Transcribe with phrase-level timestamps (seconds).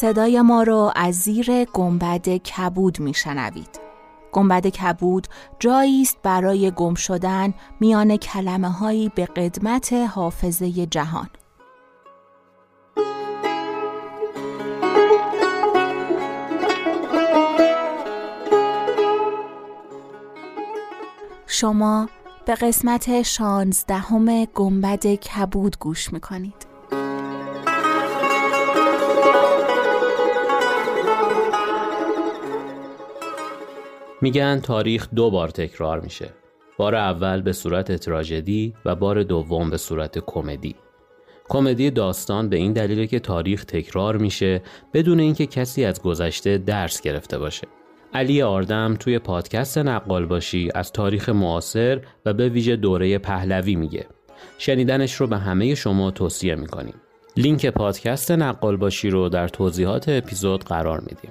[0.00, 3.80] صدای ما رو از زیر گنبد کبود میشنوید.
[4.32, 5.26] گنبد کبود
[5.58, 11.28] جایی است برای گم شدن میان کلمه هایی به قدمت حافظه جهان.
[21.46, 22.08] شما
[22.46, 26.67] به قسمت شانزدهم گنبد کبود گوش می‌کنید.
[34.20, 36.30] میگن تاریخ دو بار تکرار میشه.
[36.76, 40.74] بار اول به صورت تراژدی و بار دوم به صورت کمدی.
[41.48, 44.62] کمدی داستان به این دلیله که تاریخ تکرار میشه
[44.92, 47.66] بدون اینکه کسی از گذشته درس گرفته باشه.
[48.14, 54.06] علی آردم توی پادکست نقال باشی از تاریخ معاصر و به ویژه دوره پهلوی میگه.
[54.58, 56.94] شنیدنش رو به همه شما توصیه می‌کنیم.
[57.36, 61.30] لینک پادکست نقال باشی رو در توضیحات اپیزود قرار میدیم.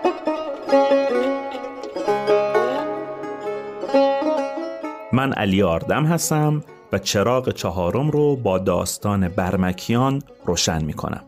[5.13, 11.23] من علی آردم هستم و چراغ چهارم رو با داستان برمکیان روشن می کنم.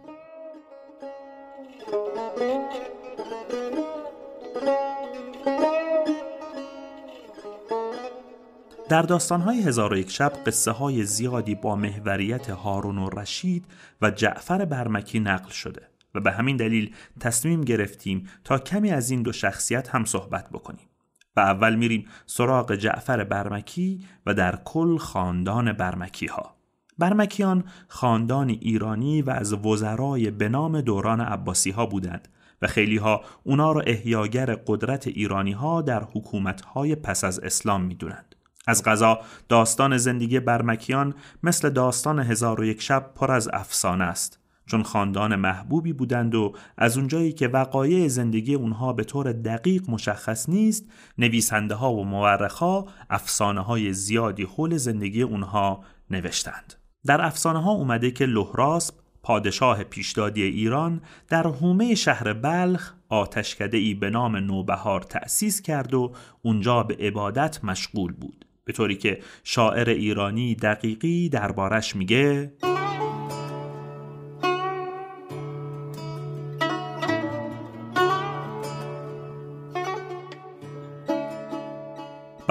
[8.90, 13.66] در داستانهای هزار و یک شب قصه های زیادی با محوریت هارون و رشید
[14.02, 19.22] و جعفر برمکی نقل شده و به همین دلیل تصمیم گرفتیم تا کمی از این
[19.22, 20.88] دو شخصیت هم صحبت بکنیم.
[21.36, 26.56] و اول میریم سراغ جعفر برمکی و در کل خاندان برمکی ها.
[26.98, 32.28] برمکیان خاندان ایرانی و از وزرای به نام دوران عباسی ها بودند
[32.62, 37.82] و خیلی ها اونا را احیاگر قدرت ایرانی ها در حکومت های پس از اسلام
[37.82, 38.36] می‌دونند.
[38.68, 39.20] از غذا
[39.50, 45.36] داستان زندگی برمکیان مثل داستان هزار و یک شب پر از افسانه است چون خاندان
[45.36, 50.86] محبوبی بودند و از اونجایی که وقایع زندگی اونها به طور دقیق مشخص نیست
[51.18, 52.64] نویسنده ها و مورخ
[53.10, 56.74] افسانه های زیادی حول زندگی اونها نوشتند.
[57.06, 63.94] در افسانه ها اومده که لحراسب پادشاه پیشدادی ایران در حومه شهر بلخ آتشکده ای
[63.94, 68.46] به نام نوبهار تأسیس کرد و اونجا به عبادت مشغول بود.
[68.66, 72.54] به طوری که شاعر ایرانی دقیقی دربارش میگه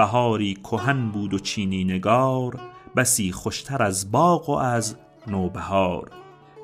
[0.03, 2.59] بهاری کهن بود و چینی نگار
[2.95, 4.95] بسی خوشتر از باغ و از
[5.27, 6.11] نوبهار.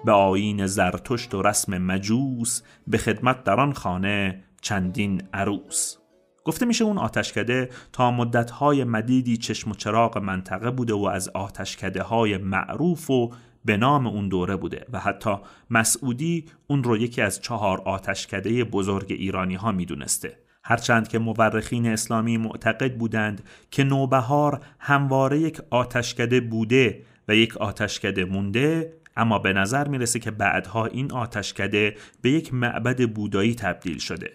[0.06, 5.98] به آین زرتشت و رسم مجوس به خدمت در آن خانه چندین عروس.
[6.46, 12.04] گفته میشه اون آتشکده تا مدتهای مدیدی چشم و چراغ منطقه بوده و از آتشکده
[12.04, 13.32] های معروف و
[13.66, 15.36] به نام اون دوره بوده و حتی
[15.70, 20.49] مسعودی اون رو یکی از چهار آتشکده بزرگ ایرانی ها می‌دونسته.
[20.70, 28.26] هرچند که مورخین اسلامی معتقد بودند که نوبهار همواره یک آتشکده بوده و یک آتشکده
[28.26, 34.32] مونده اما به نظر می‌رسه که بعدها این آتشکده به یک معبد بودایی تبدیل شده.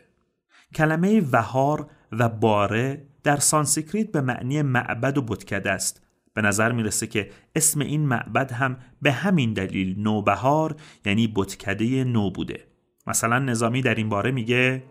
[0.74, 6.06] کلمه وهار و باره در سانسکریت به معنی معبد و بتکده است.
[6.34, 12.30] به نظر می‌رسه که اسم این معبد هم به همین دلیل نوبهار یعنی بتکده نو
[12.30, 12.60] بوده.
[13.06, 14.82] مثلا نظامی در این باره میگه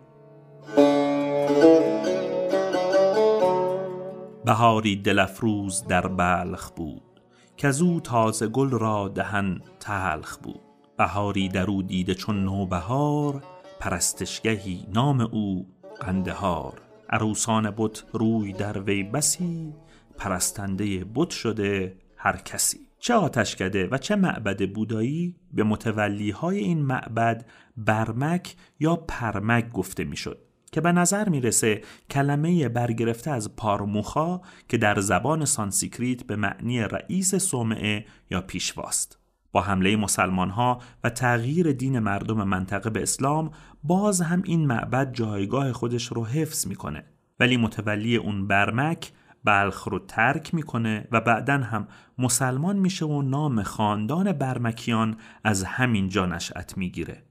[4.44, 7.20] بهاری دلفروز در بلخ بود
[7.56, 10.60] که او تازه گل را دهن تلخ بود.
[10.98, 13.42] بهاری در او دیده چون نوبهار
[13.80, 15.66] پرستشگهی نام او
[16.00, 16.82] قندهار.
[17.10, 19.74] عروسان بت روی در وی بسی
[20.18, 22.78] پرستنده بت شده هر کسی.
[22.98, 27.46] چه آتشکده و چه معبد بودایی به متولی های این معبد
[27.76, 30.38] برمک یا پرمک گفته می‌شد.
[30.74, 37.34] که به نظر می‌رسه کلمه برگرفته از پارموخا که در زبان سانسیکریت به معنی رئیس
[37.34, 39.18] صومعه یا پیشواست.
[39.52, 43.50] با حمله مسلمان ها و تغییر دین مردم منطقه به اسلام
[43.82, 47.04] باز هم این معبد جایگاه خودش رو حفظ می‌کنه.
[47.40, 49.12] ولی متولی اون برمک
[49.44, 51.88] بلخ رو ترک می‌کنه و بعدا هم
[52.18, 57.22] مسلمان میشه و نام خاندان برمکیان از همین جا نشأت می‌گیره.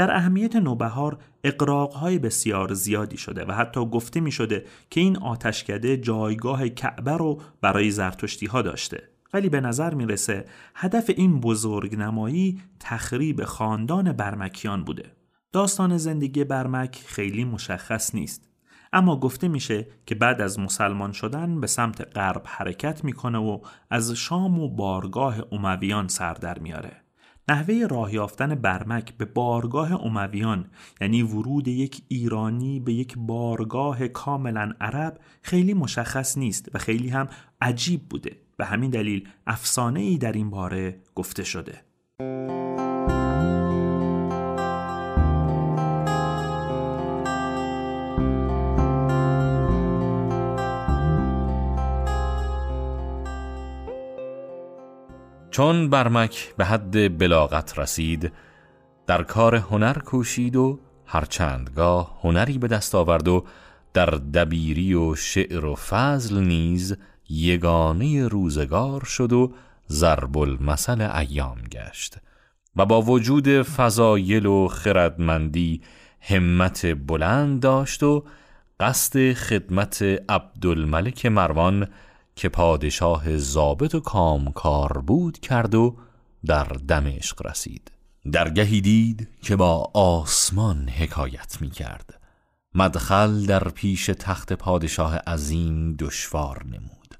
[0.00, 5.96] در اهمیت نوبهار اقراقهای بسیار زیادی شده و حتی گفته می شده که این آتشکده
[5.96, 9.08] جایگاه کعبه رو برای زرتشتی ها داشته.
[9.32, 10.44] ولی به نظر می‌رسه
[10.74, 15.12] هدف این بزرگ نمایی تخریب خاندان برمکیان بوده.
[15.52, 18.48] داستان زندگی برمک خیلی مشخص نیست.
[18.92, 23.60] اما گفته میشه که بعد از مسلمان شدن به سمت غرب حرکت می‌کنه و
[23.90, 27.09] از شام و بارگاه امویان سر در میاره
[27.50, 30.64] نحوه راه یافتن برمک به بارگاه امویان
[31.00, 37.28] یعنی ورود یک ایرانی به یک بارگاه کاملا عرب خیلی مشخص نیست و خیلی هم
[37.60, 38.36] عجیب بوده.
[38.56, 41.80] به همین دلیل افسانه ای در این باره گفته شده.
[55.50, 58.32] چون برمک به حد بلاغت رسید
[59.06, 63.44] در کار هنر کوشید و هرچندگاه هنری به دست آورد و
[63.94, 66.96] در دبیری و شعر و فضل نیز
[67.28, 69.52] یگانه روزگار شد و
[69.88, 72.16] ضرب المثل ایام گشت
[72.76, 75.82] و با وجود فضایل و خردمندی
[76.20, 78.24] همت بلند داشت و
[78.80, 81.88] قصد خدمت عبدالملک مروان
[82.40, 85.96] که پادشاه زابط و کامکار بود کرد و
[86.46, 87.90] در دمشق رسید.
[88.32, 92.20] درگهی دید که با آسمان حکایت می کرد
[92.74, 97.14] مدخل در پیش تخت پادشاه عظیم دشوار نمود.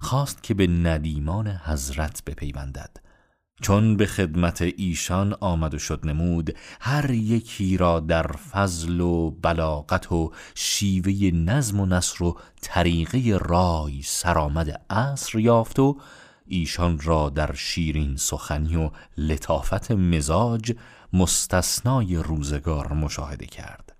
[0.00, 2.96] خواست که به ندیمان حضرت بپیوندد.
[3.62, 10.12] چون به خدمت ایشان آمد و شد نمود هر یکی را در فضل و بلاغت
[10.12, 15.96] و شیوه نظم و نصر و طریقه رای سرآمد عصر یافت و
[16.46, 20.72] ایشان را در شیرین سخنی و لطافت مزاج
[21.12, 23.96] مستثنای روزگار مشاهده کرد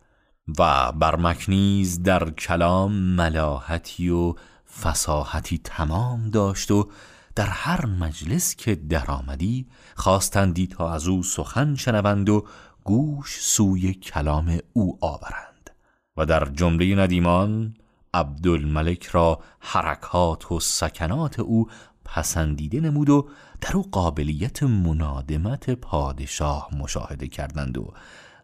[0.58, 4.34] و برمکنیز در کلام ملاحتی و
[4.82, 6.88] فساحتی تمام داشت و
[7.34, 12.46] در هر مجلس که درآمدی خواستندی تا از او سخن شنوند و
[12.84, 15.70] گوش سوی کلام او آورند.
[16.16, 17.74] و در جمله ندیمان
[18.14, 21.68] عبدالملک را حرکات و سکنات او
[22.04, 23.28] پسندیده نمود و
[23.60, 27.92] در او قابلیت منادمت پادشاه مشاهده کردند و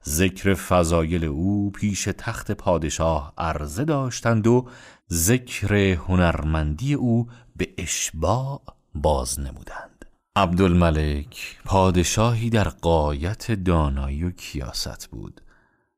[0.05, 4.69] ذکر فضایل او پیش تخت پادشاه عرضه داشتند و
[5.12, 8.62] ذکر هنرمندی او به اشباع
[9.03, 10.05] باز نمودند.
[10.37, 15.41] عبدالملک پادشاهی در قایت دانایی و کیاست بود.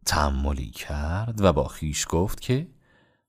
[0.07, 2.69] تعملی کرد و با خیش گفت که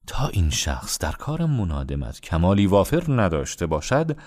[0.08, 4.18] تا این شخص در کار منادمت کمالی وافر نداشته باشد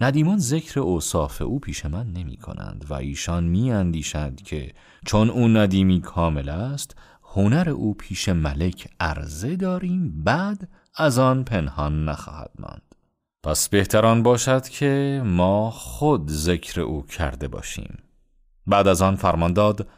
[0.00, 4.72] ندیمان ذکر اوصاف او پیش من نمی کنند و ایشان می اندیشند که
[5.06, 12.04] چون او ندیمی کامل است هنر او پیش ملک عرضه داریم بعد از آن پنهان
[12.04, 12.87] نخواهد ماند.
[13.42, 17.98] پس بهتران باشد که ما خود ذکر او کرده باشیم.
[18.66, 19.88] بعد از آن فرمان داد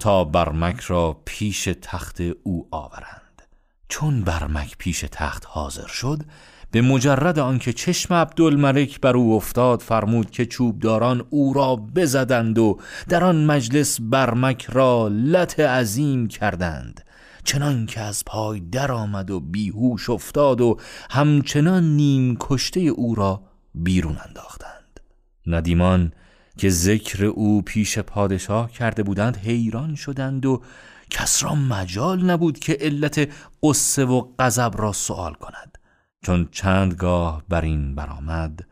[0.00, 3.42] تا برمک را پیش تخت او آورند.
[3.88, 6.22] چون برمک پیش تخت حاضر شد
[6.70, 12.78] به مجرد آنکه چشم عبدالملک بر او افتاد فرمود که چوبداران او را بزدند و
[13.08, 17.04] در آن مجلس برمک را لط عظیم کردند.
[17.48, 20.76] چنان که از پای درآمد و بیهوش افتاد و
[21.10, 23.42] همچنان نیم کشته او را
[23.74, 25.00] بیرون انداختند.
[25.46, 26.12] ندیمان
[26.58, 30.62] که ذکر او پیش پادشاه کرده بودند حیران شدند و
[31.10, 33.28] کس را مجال نبود که علت
[33.62, 35.78] قصه و غضب را سوال کند.
[36.22, 38.66] چون چندگاه بر این برآمد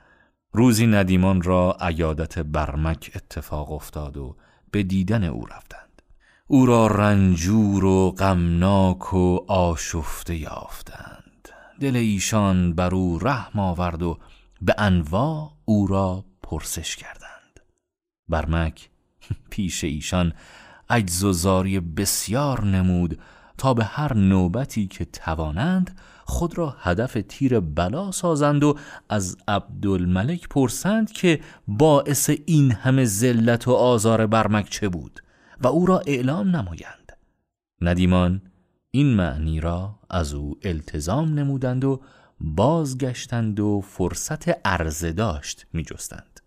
[0.52, 4.36] روزی ندیمان را عیادت برمک اتفاق افتاد و
[4.70, 5.85] به دیدن او رفتند.
[6.48, 11.48] او را رنجور و غمناک و آشفته یافتند.
[11.80, 14.18] دل ایشان بر او رحم آورد و
[14.62, 17.60] به انواع او را پرسش کردند.
[18.28, 18.90] برمک
[19.50, 20.32] پیش ایشان
[20.90, 23.18] عجز و زاری بسیار نمود
[23.58, 28.76] تا به هر نوبتی که توانند خود را هدف تیر بلا سازند و
[29.08, 35.22] از عبدالملک پرسند که باعث این همه ذلت و آزار برمک چه بود.
[35.60, 37.12] و او را اعلام نمایند.
[37.80, 38.42] ندیمان
[38.90, 42.00] این معنی را از او التزام نمودند و
[42.40, 46.40] بازگشتند و فرصت عرضه داشت می جستند.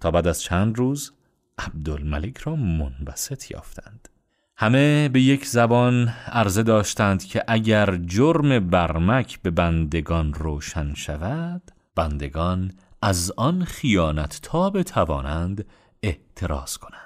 [0.00, 1.12] تا بعد از چند روز
[1.58, 4.08] عبدالملک را منبسط یافتند.
[4.56, 11.62] همه به یک زبان عرضه داشتند که اگر جرم برمک به بندگان روشن شود
[11.94, 15.66] بندگان از آن خیانت تا بتوانند
[16.02, 17.03] احتراز کنند.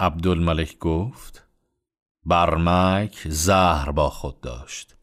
[0.00, 1.46] عبدالملک گفت
[2.26, 4.96] برمک زهر با خود داشت.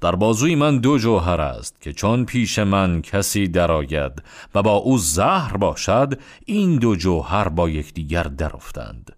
[0.00, 4.22] در بازوی من دو جوهر است که چون پیش من کسی درآید
[4.54, 9.16] و با او زهر باشد این دو جوهر با یکدیگر درافتند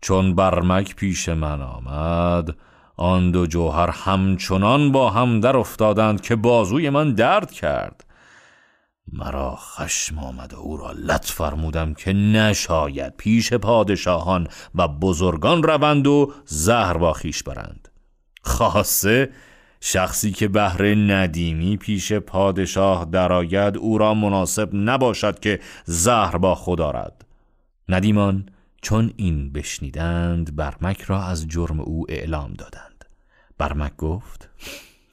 [0.00, 2.56] چون برمک پیش من آمد
[2.96, 8.04] آن دو جوهر همچنان با هم در افتادند که بازوی من درد کرد.
[9.12, 16.06] مرا خشم آمد و او را لط فرمودم که نشاید پیش پادشاهان و بزرگان روند
[16.06, 17.88] و زهر با خیش برند.
[18.42, 19.30] خاصه
[19.80, 26.78] شخصی که بهر ندیمی پیش پادشاه درآید او را مناسب نباشد که زهر با خود
[26.78, 27.24] دارد
[27.88, 28.48] ندیمان
[28.82, 33.04] چون این بشنیدند برمک را از جرم او اعلام دادند.
[33.58, 34.48] برمک گفت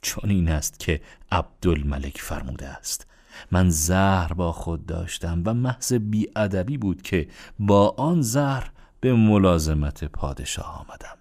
[0.01, 3.07] چون این است که عبدالملک فرموده است.
[3.51, 7.27] من زهر با خود داشتم و محض بیادبی بود که
[7.59, 11.17] با آن زهر به ملازمت پادشاه آمدم.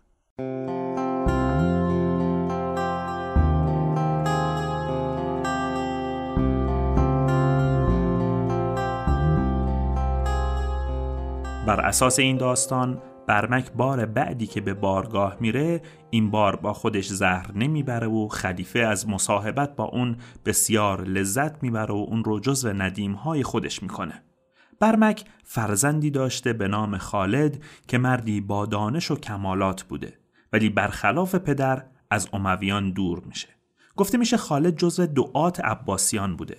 [11.67, 17.07] بر اساس این داستان برمک بار بعدی که به بارگاه میره این بار با خودش
[17.07, 22.73] زهر نمی‌بره و خلیفه از مصاحبت با اون بسیار لذت می‌بره و اون رو جزو
[22.73, 24.23] ندیمهای خودش می‌کنه.
[24.81, 30.19] برمک فرزندی داشته به نام خالد که مردی با دانش و کمالات بوده
[30.53, 33.49] ولی برخلاف پدر از امویان دور میشه.
[33.97, 36.57] گفته میشه خالد جزو دعات عباسیان بوده.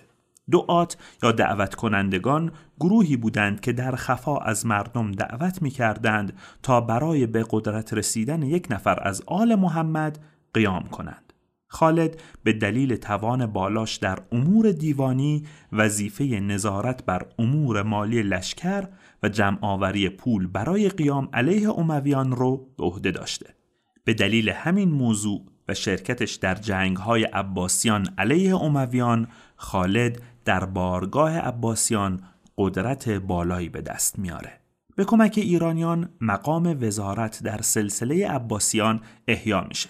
[0.51, 6.33] دعات یا دعوت کنندگان گروهی بودند که در خفا از مردم دعوت می کردند
[6.63, 10.19] تا برای به قدرت رسیدن یک نفر از آل محمد
[10.53, 11.33] قیام کنند.
[11.67, 18.87] خالد به دلیل توان بالاش در امور دیوانی وظیفه نظارت بر امور مالی لشکر
[19.23, 23.55] و جمع آوری پول برای قیام علیه امویان رو به عهده داشته.
[24.03, 31.37] به دلیل همین موضوع و شرکتش در جنگ های عباسیان علیه امویان خالد در بارگاه
[31.37, 32.23] عباسیان
[32.57, 34.59] قدرت بالایی به دست میاره.
[34.95, 39.89] به کمک ایرانیان مقام وزارت در سلسله عباسیان احیا میشه.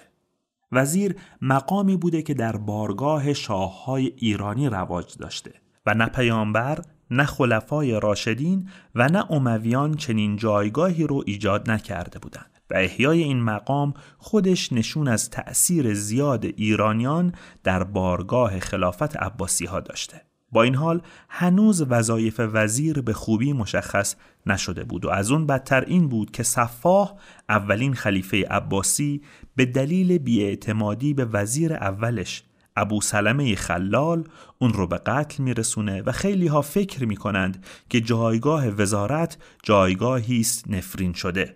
[0.72, 5.54] وزیر مقامی بوده که در بارگاه شاههای ایرانی رواج داشته
[5.86, 6.80] و نه پیامبر
[7.12, 13.42] نه خلفای راشدین و نه امویان چنین جایگاهی رو ایجاد نکرده بودند و احیای این
[13.44, 17.34] مقام خودش نشون از تأثیر زیاد ایرانیان
[17.64, 20.22] در بارگاه خلافت عباسی ها داشته
[20.56, 25.82] با این حال هنوز وظایف وزیر به خوبی مشخص نشده بود و از اون بدتر
[25.82, 27.14] این بود که صفاح
[27.50, 29.22] اولین خلیفه عباسی
[29.56, 32.44] به دلیل بیاعتمادی به وزیر اولش
[32.76, 34.24] ابو سلمه خلال
[34.60, 40.70] اون رو به قتل میرسونه و خیلی ها فکر می‌کنند که جایگاه وزارت جایگاهی است
[40.70, 41.56] نفرین شده.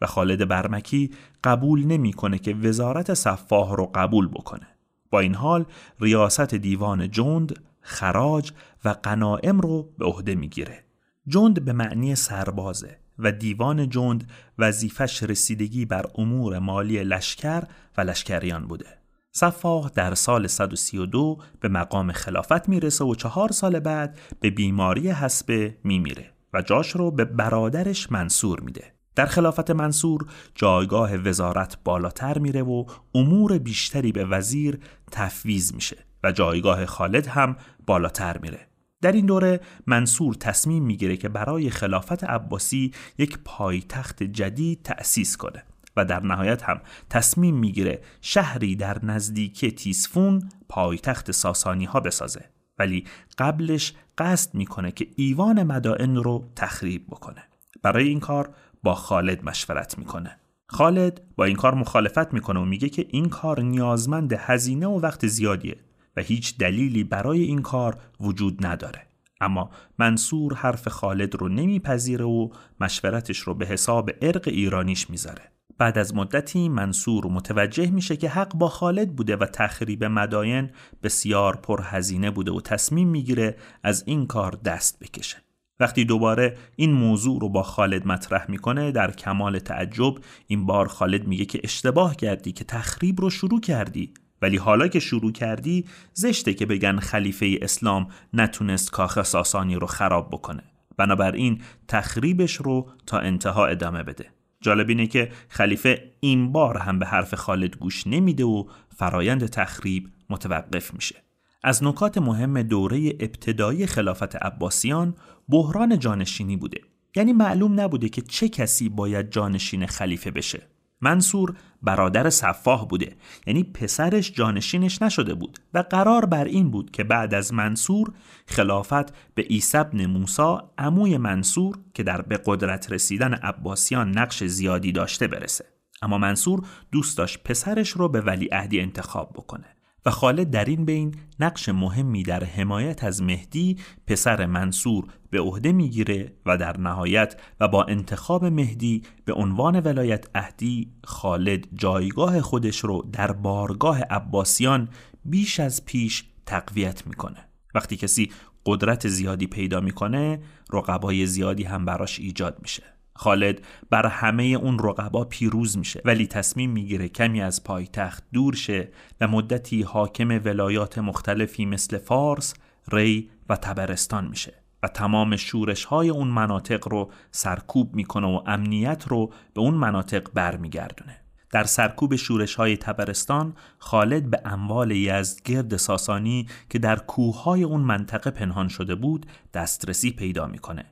[0.00, 1.10] و خالد برمکی
[1.44, 4.66] قبول نمی‌کنه که وزارت صفاح رو قبول بکنه.
[5.10, 5.64] با این حال
[6.00, 8.52] ریاست دیوان جند خراج
[8.84, 10.84] و قنائم رو به عهده می‌گیره.
[11.26, 17.62] جند به معنی سربازه و دیوان جند وظیفش رسیدگی بر امور مالی لشکر
[17.96, 18.86] و لشکریان بوده.
[19.32, 25.76] صفاح در سال 132 به مقام خلافت می‌رسه و چهار سال بعد به بیماری حسبه
[25.84, 28.92] میمیره و جاش رو به برادرش منصور میده.
[29.14, 32.84] در خلافت منصور جایگاه وزارت بالاتر میره و
[33.14, 34.78] امور بیشتری به وزیر
[35.10, 36.09] تفویض میشه.
[36.24, 38.66] و جایگاه خالد هم بالاتر میره.
[39.02, 45.62] در این دوره منصور تصمیم می‌گیره که برای خلافت عباسی یک پایتخت جدید تأسیس کنه
[45.96, 52.44] و در نهایت هم تصمیم می‌گیره شهری در نزدیکی تیسفون پایتخت ساسانی ها بسازه.
[52.78, 53.04] ولی
[53.38, 57.42] قبلش قصد می‌کنه که ایوان مدائن رو تخریب بکنه.
[57.82, 60.36] برای این کار با خالد مشورت می‌کنه.
[60.66, 65.26] خالد با این کار مخالفت می‌کنه و میگه که این کار نیازمند هزینه و وقت
[65.26, 65.76] زیادیه.
[66.16, 69.06] و هیچ دلیلی برای این کار وجود نداره.
[69.40, 72.48] اما منصور حرف خالد رو نمیپذیره و
[72.80, 75.42] مشورتش رو به حساب ارق ایرانیش می‌ذاره.
[75.78, 80.70] بعد از مدتی منصور متوجه میشه که حق با خالد بوده و تخریب مداین
[81.02, 85.36] بسیار پرهزینه بوده و تصمیم می‌گیره از این کار دست بکشه.
[85.80, 90.14] وقتی دوباره این موضوع رو با خالد مطرح می‌کنه در کمال تعجب
[90.46, 94.14] این بار خالد میگه که اشتباه کردی که تخریب رو شروع کردی.
[94.42, 100.28] ولی حالا که شروع کردی زشته که بگن خلیفه اسلام نتونست کاخ ساسانی رو خراب
[100.30, 100.62] بکنه.
[100.96, 104.26] بنابراین تخریبش رو تا انتها ادامه بده.
[104.60, 108.64] جالب اینه که خلیفه این بار هم به حرف خالد گوش نمیده و
[108.96, 111.16] فرایند تخریب متوقف میشه.
[111.62, 115.14] از نکات مهم دوره ابتدایی خلافت عباسیان
[115.48, 116.80] بحران جانشینی بوده.
[117.16, 120.69] یعنی معلوم نبوده که چه کسی باید جانشین خلیفه بشه.
[121.00, 123.16] منصور برادر صفاح بوده.
[123.46, 128.12] یعنی پسرش جانشینش نشده بود و قرار بر این بود که بعد از منصور
[128.46, 134.92] خلافت به عیسی بن موسا عموی منصور که در به قدرت رسیدن عباسیان نقش زیادی
[134.92, 135.64] داشته برسه.
[136.02, 139.79] اما منصور دوست داشت پسرش رو به ولیعهدی انتخاب بکنه.
[140.06, 143.76] و خالد در این بین نقش مهمی در حمایت از مهدی
[144.06, 150.26] پسر منصور به عهده می‌گیره و در نهایت و با انتخاب مهدی به عنوان ولایت
[150.34, 154.88] اهدی خالد جایگاه خودش رو در بارگاه عباسیان
[155.24, 157.48] بیش از پیش تقویت می‌کنه.
[157.74, 158.30] وقتی کسی
[158.66, 160.42] قدرت زیادی پیدا می‌کنه
[160.72, 162.99] رقبای زیادی هم براش ایجاد میشه.
[163.20, 163.60] خالد
[163.90, 168.88] بر همه اون رقبا پیروز میشه ولی تصمیم می‌گیره کمی از پایتخت دور شه
[169.20, 172.54] و مدتی حاکم ولایات مختلفی مثل فارس،
[172.92, 179.04] ری و تبرستان میشه و تمام شورش های اون مناطق رو سرکوب می‌کنه و امنیت
[179.08, 181.16] رو به اون مناطق برمیگردونه.
[181.50, 188.30] در سرکوب شورش های تبرستان خالد به اموال یزدگرد ساسانی که در کوههای اون منطقه
[188.30, 190.84] پنهان شده بود دسترسی پیدا می‌کنه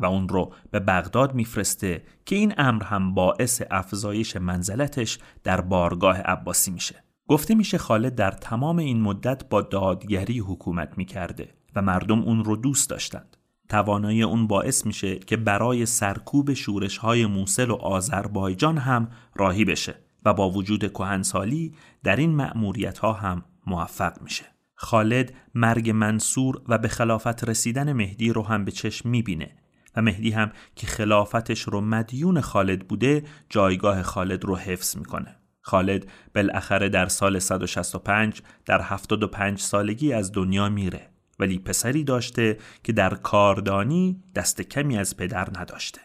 [0.00, 6.20] و اون رو به بغداد میفرسته که این امر هم باعث افزایش منزلتش در بارگاه
[6.20, 7.04] عباسی میشه.
[7.28, 12.56] گفته میشه خالد در تمام این مدت با دادگری حکومت می‌کرده و مردم اون رو
[12.56, 13.36] دوست داشتند.
[13.68, 19.94] توانایی اون باعث میشه که برای سرکوب شورش های موسل و آذربایجان هم راهی بشه
[20.24, 24.44] و با وجود کهنسالی در این مأموریت ها هم موفق میشه.
[24.74, 29.56] خالد مرگ منصور و به خلافت رسیدن مهدی رو هم به چشم می‌بینه
[29.96, 35.36] و مهدی هم که خلافتش رو مدیون خالد بوده جایگاه خالد رو حفظ می‌کنه.
[35.60, 42.92] خالد بالاخره در سال 165 در 75 سالگی از دنیا میره ولی پسری داشته که
[42.92, 46.00] در کاردانی دست کمی از پدر نداشته.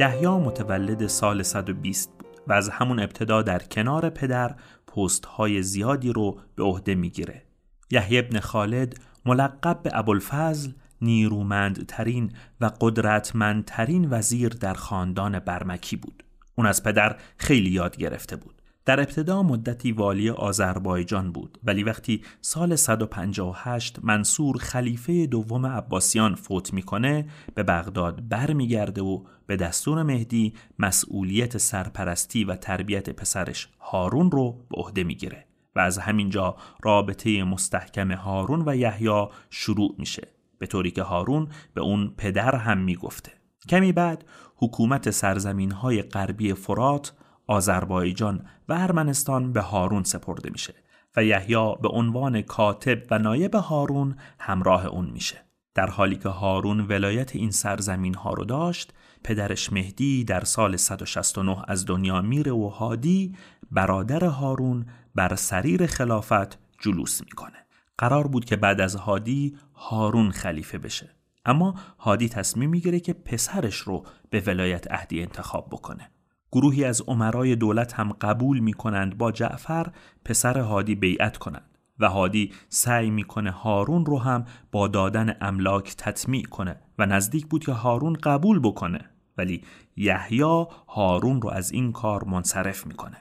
[0.00, 4.54] یحیی متولد سال 120 بود و از همون ابتدا در کنار پدر
[4.86, 7.42] پست های زیادی رو به عهده می‌گیره.
[7.90, 16.24] یحیی ابن خالد ملقب به ابوالفضل نیرومندترین و قدرتمندترین وزیر در خاندان برمکی بود.
[16.54, 18.61] اون از پدر خیلی یاد گرفته بود.
[18.84, 26.72] در ابتدا مدتی والی آذربایجان بود ولی وقتی سال 158 منصور خلیفه دوم عباسیان فوت
[26.72, 34.52] می‌کنه به بغداد برمیگرده و به دستور مهدی مسئولیت سرپرستی و تربیت پسرش هارون رو
[34.52, 40.90] به عهده می‌گیره و از همینجا رابطه مستحکم هارون و یحیی شروع میشه به طوری
[40.90, 43.32] که هارون به اون پدر هم می‌گفته.
[43.68, 44.24] کمی بعد
[44.56, 47.12] حکومت سرزمین های غربی فرات
[47.52, 50.74] آذربایجان و ارمنستان به هارون سپرده میشه
[51.16, 55.44] و یحیی به عنوان کاتب و نایب هارون همراه اون میشه.
[55.74, 58.92] در حالی که هارون ولایت این سرزمین ها رو داشت
[59.24, 63.36] پدرش مهدی در سال 169 از دنیا میره و هادی
[63.70, 67.66] برادر هارون بر سریر خلافت جلوس می‌کنه.
[67.98, 71.10] قرار بود که بعد از هادی هارون خلیفه بشه.
[71.44, 76.10] اما هادی تصمیم می‌گیره که پسرش رو به ولایت اهدی انتخاب بکنه.
[76.52, 79.86] گروهی از عمرای دولت هم قبول می کنند با جعفر
[80.24, 86.42] پسر هادی بیعت کنند و هادی سعی می‌کنه هارون رو هم با دادن املاک تطمیع
[86.42, 89.00] کنه و نزدیک بود که هارون قبول بکنه
[89.38, 89.62] ولی
[89.96, 93.16] یحیی هارون رو از این کار منصرف می‌کنه.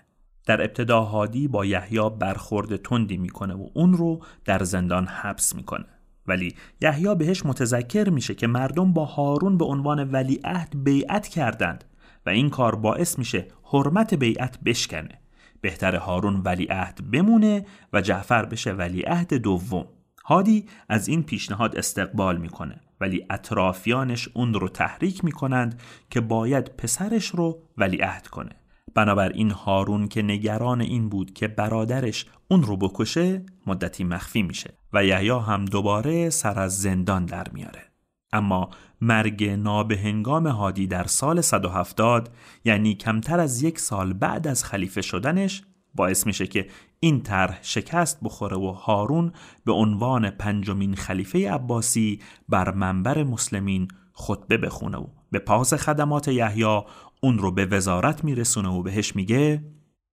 [0.45, 5.85] در ابتدا هادی با یحیی برخورد تندی می‌کنه و اون رو در زندان حبس می‌کنه.
[6.27, 11.83] ولی یحیی بهش متذکر میشه که مردم با هارون به عنوان ولیعهد بیعت کردند
[12.25, 15.21] و این کار باعث میشه حرمت بیعت بشکنه.
[15.61, 19.85] بهتر هارون ولیعهد بمونه و جعفر بشه ولیعهد دوم.
[20.25, 27.27] هادی از این پیشنهاد استقبال می‌کنه ولی اطرافیانش اون رو تحریک می‌کنند که باید پسرش
[27.27, 28.51] رو ولیعهد کنه.
[28.95, 35.05] بنابراین هارون که نگران این بود که برادرش اون رو بکشه مدتی مخفی میشه و
[35.05, 37.90] یحیی هم دوباره سر از زندان در میاره.
[38.33, 38.69] اما
[39.01, 42.29] مرگ نابهنگام هادی در سال 170
[42.65, 45.63] یعنی کمتر از یک سال بعد از خلیفه شدنش
[45.95, 46.67] باعث میشه که
[46.99, 49.31] این طرح شکست بخوره و هارون
[49.65, 56.81] به عنوان پنجمین خلیفه عباسی بر منبر مسلمین خطبه بخونه و به پاس خدمات یحیی
[57.21, 59.63] اون رو به وزارت میرسونه و بهش میگه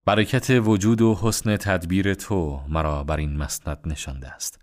[0.07, 4.61] برکت وجود و حسن تدبیر تو مرا بر این مسند نشانده است.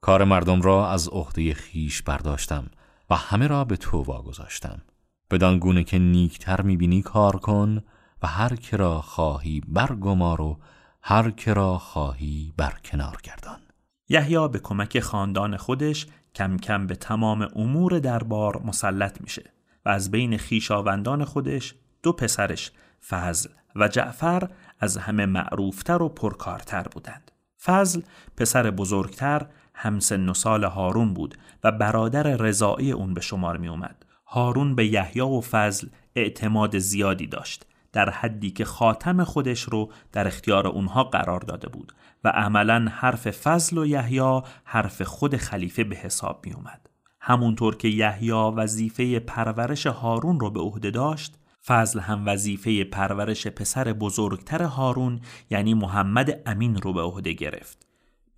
[0.00, 2.70] کار مردم را از عهده خیش برداشتم.
[3.10, 4.82] و همه را به تو واگذاشتم
[5.30, 7.82] بدان گونه که نیکتر می‌بینی کار کن
[8.22, 10.58] و هر که را خواهی برگمار و
[11.02, 13.58] هر که را خواهی برکنار گردان
[14.08, 19.52] یحیی به کمک خاندان خودش کم کم به تمام امور دربار مسلط میشه
[19.84, 22.72] و از بین خیشاوندان خودش دو پسرش
[23.08, 24.48] فضل و جعفر
[24.80, 27.30] از همه معروفتر و پرکارتر بودند.
[27.62, 28.00] فضل
[28.36, 29.46] پسر بزرگتر
[29.80, 34.06] همسن و سال هارون بود و برادر رضایی اون به شمار می اومد.
[34.26, 40.26] هارون به یحیی و فضل اعتماد زیادی داشت در حدی که خاتم خودش رو در
[40.26, 41.92] اختیار اونها قرار داده بود
[42.24, 46.90] و عملا حرف فضل و یحیی حرف خود خلیفه به حساب می اومد.
[47.20, 53.92] همونطور که یحیی وظیفه پرورش هارون رو به عهده داشت فضل هم وظیفه پرورش پسر
[53.92, 57.87] بزرگتر هارون یعنی محمد امین رو به عهده گرفت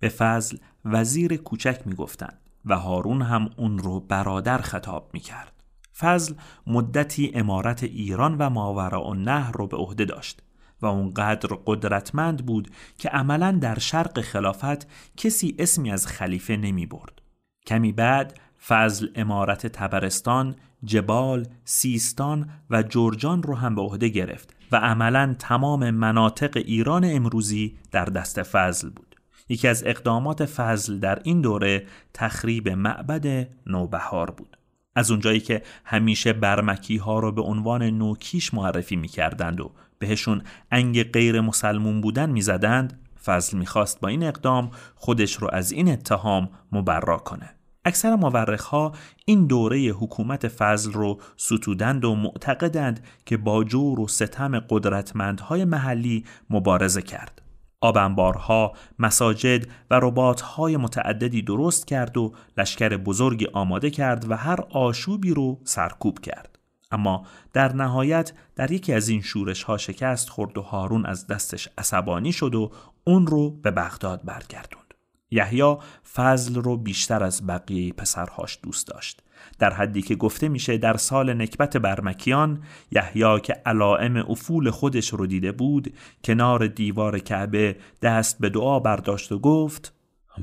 [0.01, 5.63] به فضل وزیر کوچک می‌گفتند و هارون هم اون رو برادر خطاب می‌کرد
[5.97, 6.33] فضل
[6.67, 10.41] مدتی امارت ایران و ماوراء النهر رو به عهده داشت
[10.81, 14.87] و اونقدر قدرتمند بود که عملا در شرق خلافت
[15.17, 17.21] کسی اسمی از خلیفه نمی برد.
[17.67, 24.75] کمی بعد فضل امارت تبرستان، جبال، سیستان و جرجان رو هم به عهده گرفت و
[24.75, 29.10] عملا تمام مناطق ایران امروزی در دست فضل بود.
[29.49, 34.57] یکی از اقدامات فضل در این دوره تخریب معبد نوبهار بود.
[34.95, 40.43] از اونجایی که همیشه برمکی ها رو به عنوان نوکیش معرفی می کردند و بهشون
[40.71, 45.91] انگ غیر مسلمون بودن می زدند فضل می‌خواست با این اقدام خودش رو از این
[45.91, 47.49] اتهام مبرا کنه.
[47.85, 48.17] اکثر
[48.59, 48.91] ها
[49.25, 56.25] این دوره حکومت فضل رو ستودند و معتقدند که با جور و ستم قدرتمندهای محلی
[56.49, 57.40] مبارزه کرد.
[57.81, 65.33] آبنبارها، مساجد و رباطهای متعددی درست کرد و لشکر بزرگی آماده کرد و هر آشوبی
[65.33, 66.59] رو سرکوب کرد.
[66.91, 71.69] اما در نهایت در یکی از این شورش ها شکست خورد و هارون از دستش
[71.77, 72.71] عصبانی شد و
[73.03, 74.93] اون رو به بغداد برگردوند.
[75.31, 75.77] یحیی
[76.13, 79.21] فضل رو بیشتر از بقیه پسرهاش دوست داشت
[79.59, 85.27] در حدی که گفته میشه در سال نکبت برمکیان یحیی که علائم افول خودش رو
[85.27, 89.93] دیده بود کنار دیوار کعبه دست به دعا برداشت و گفت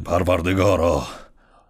[0.05, 1.03] پروردگارا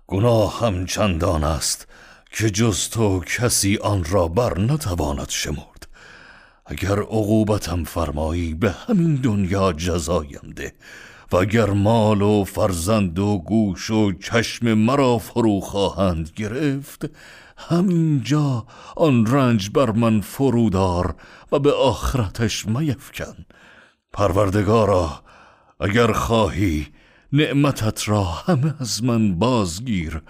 [0.07, 1.89] گناه هم چندان است
[2.31, 5.89] که جز تو کسی آن را بر نتواند شمرد.
[6.67, 10.73] اگر عقوبتم فرمایی به همین دنیا جزایم ده.
[11.33, 17.11] و اگر مال و فرزند و گوش و چشم مرا فرو خواهند گرفت
[17.59, 21.15] همینجا آن رنج بر من فرودار
[21.53, 23.47] و به آخرتش میفکن.
[24.13, 25.23] پروردگارا
[25.81, 26.87] اگر خواهی
[27.33, 30.23] نعمتت را همه از من بازگیر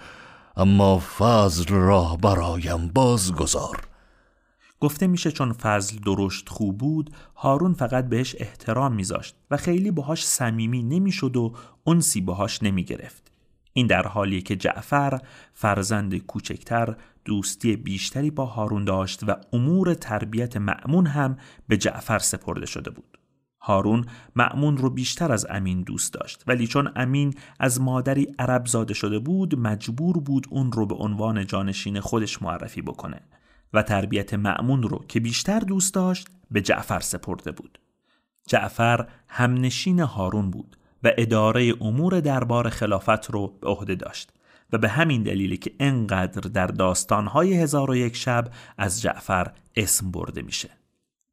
[0.57, 3.88] اما فضل را برایم بازگذار
[4.79, 10.27] گفته میشه چون فضل درشت خوب بود هارون فقط بهش احترام میذاشت و خیلی باهاش
[10.27, 11.53] صمیمی نمی‌شد و
[11.87, 13.31] انسی باهاش نمی‌گرفت.
[13.73, 15.19] این در حالیه که جعفر
[15.53, 21.37] فرزند کوچکتر دوستی بیشتری با هارون داشت و امور تربیت معمون هم
[21.67, 23.17] به جعفر سپرده شده بود.
[23.61, 28.93] هارون معمون رو بیشتر از امین دوست داشت ولی چون امین از مادری عرب زاده
[28.93, 33.21] شده بود مجبور بود اون رو به عنوان جانشین خودش معرفی بکنه.
[33.73, 37.79] و تربیت معمون رو که بیشتر دوست داشت به جعفر سپرده بود.
[38.47, 44.31] جعفر همنشین هارون بود و اداره امور دربار خلافت رو به عهده داشت
[44.73, 50.11] و به همین دلیلی که انقدر در داستانهای هزار و یک شب از جعفر اسم
[50.11, 50.69] برده میشه.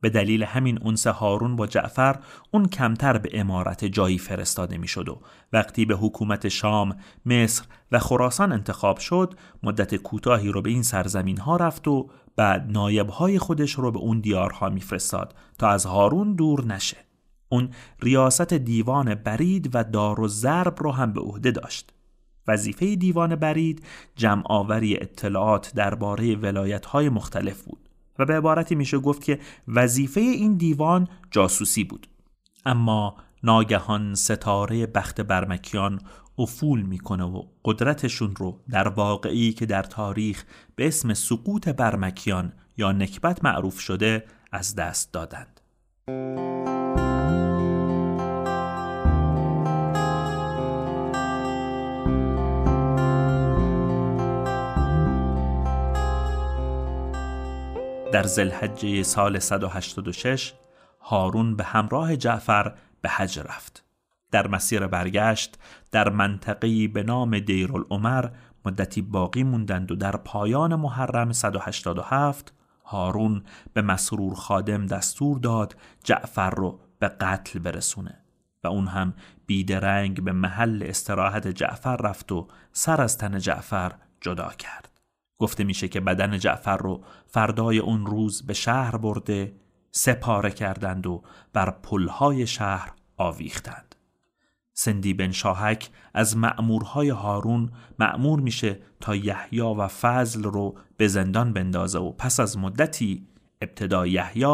[0.00, 2.16] به دلیل همین اونس هارون با جعفر
[2.50, 5.20] اون کمتر به امارت جایی فرستاده می‌شد و
[5.52, 6.96] وقتی به حکومت شام،
[7.26, 12.66] مصر و خراسان انتخاب شد مدت کوتاهی رو به این سرزمین ها رفت و بعد
[12.70, 16.96] نایبهای خودش رو به اون دیارها میفرستاد تا از هارون دور نشه.
[17.48, 17.70] اون
[18.00, 21.92] ریاست دیوان برید و دار و ضرب رو هم به عهده داشت.
[22.48, 23.82] وظیفه دیوان برید
[24.16, 30.20] جمع آوری اطلاعات درباره ولایت های مختلف بود و به عبارتی میشه گفت که وظیفه
[30.20, 32.08] این دیوان جاسوسی بود.
[32.66, 36.00] اما ناگهان ستاره بخت برمکیان
[36.38, 40.44] افول می‌کنه و قدرتشون رو در واقعی که در تاریخ
[40.76, 45.60] به اسم سقوط برمکیان یا نکبت معروف شده از دست دادند.
[58.12, 60.52] در زلحجه سال 186
[61.00, 63.85] هارون به همراه جعفر به حج رفت.
[64.36, 65.58] در مسیر برگشت
[65.90, 68.28] در منطقه‌ای به نام دیرالعمر
[68.64, 72.52] مدتی باقی موندند و در پایان محرم 187
[72.84, 78.18] هارون به مسرور خادم دستور داد جعفر رو به قتل برسونه
[78.64, 79.14] و اون هم
[79.46, 84.88] بیدرنگ به محل استراحت جعفر رفت و سر از تن جعفر جدا کرد.
[85.38, 89.56] گفته میشه که بدن جعفر رو فردای اون روز به شهر برده
[89.90, 91.22] سپاره کردند و
[91.52, 93.85] بر پلهای شهر آویختند.
[94.78, 101.52] سندی بن شاهک از مأمورهای هارون مأمور میشه تا یحیی و فضل رو به زندان
[101.52, 103.26] بندازه و پس از مدتی
[103.62, 104.44] ابتدا یحیی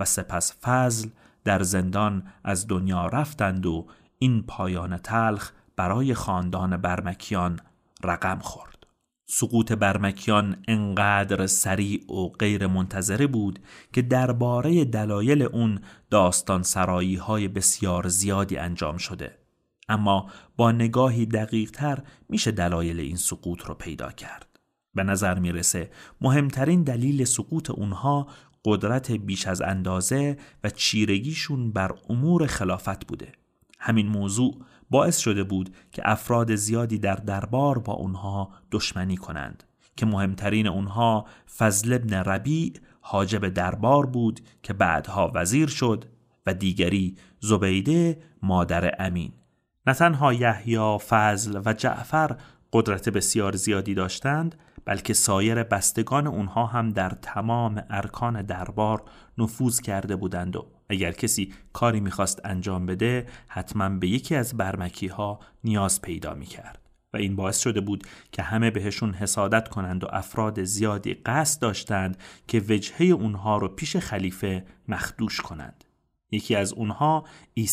[0.00, 1.08] و سپس فضل
[1.44, 3.86] در زندان از دنیا رفتند و
[4.18, 7.60] این پایان تلخ برای خاندان برمکیان
[8.04, 8.86] رقم خورد.
[9.26, 13.58] سقوط برمکیان انقدر سریع و غیر منتظره بود
[13.92, 19.37] که درباره دلایل اون داستان سرایی های بسیار زیادی انجام شده.
[19.88, 24.58] اما با نگاهی دقیق تر میشه دلایل این سقوط رو پیدا کرد.
[24.94, 28.26] به نظر می‌رسه مهمترین دلیل سقوط اونها
[28.64, 33.32] قدرت بیش از اندازه و چیرگیشون بر امور خلافت بوده.
[33.78, 39.64] همین موضوع باعث شده بود که افراد زیادی در دربار با اونها دشمنی کنند
[39.96, 41.26] که مهمترین اونها
[41.58, 46.04] فضل ابن ربیع حاجب دربار بود که بعدها وزیر شد
[46.46, 49.32] و دیگری زبیده مادر امین
[49.88, 52.36] نه تنها یحیی فضل و جعفر
[52.72, 59.02] قدرت بسیار زیادی داشتند بلکه سایر بستگان اونها هم در تمام ارکان دربار
[59.38, 65.06] نفوذ کرده بودند و اگر کسی کاری می‌خواست انجام بده حتما به یکی از برمکی
[65.06, 66.88] ها نیاز پیدا می‌کرد.
[67.12, 72.16] و این باعث شده بود که همه بهشون حسادت کنند و افراد زیادی قصد داشتند
[72.46, 75.84] که وجهه اونها رو پیش خلیفه مخدوش کنند.
[76.30, 77.24] یکی از اونها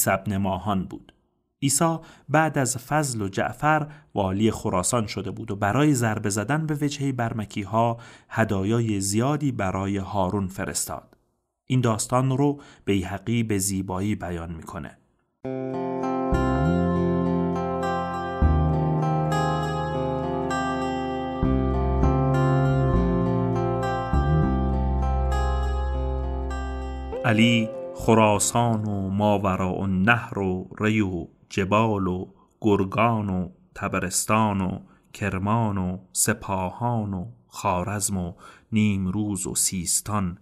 [0.08, 1.15] ابن ماهان بود.
[1.62, 1.98] عیسی
[2.30, 7.12] بعد از فضل و جعفر والی خراسان شده بود و برای ضربه زدن به وجهه
[7.12, 7.98] برمکی ها
[8.30, 11.18] هدایای زیادی برای هارون فرستاد.
[11.68, 14.98] این داستان رو بیهقی به زیبایی بیان می‌کنه.
[27.26, 32.32] علی خراسان و ماورا و نهر و ریو جبال و
[32.62, 34.80] گرگان و تبرستان و
[35.14, 38.34] کرمان و سپاهان و خارزم و
[38.72, 40.38] نیمروز و سیستان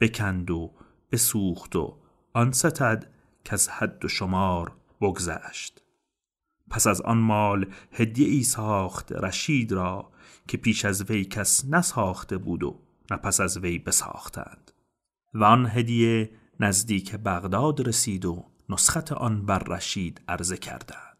[0.00, 0.72] بکند و
[1.12, 1.98] بسوخت و
[2.32, 3.10] آن ستد
[3.44, 5.82] که از حد و شمار بگذشت.
[6.70, 10.10] پس از آن مال هدیه ای ساخت رشید را
[10.48, 14.72] که پیش از وی کس نساخته بود و نه پس از وی بساختند.
[15.34, 21.16] و آن هدیه نزدیک بغداد رسید و نسخت آن بر رشید عرضه کردند.